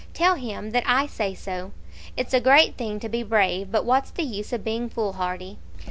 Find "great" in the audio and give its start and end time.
2.39-2.75